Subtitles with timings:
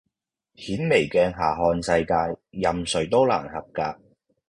[0.55, 3.99] 顯微鏡下看世界，任誰都難合格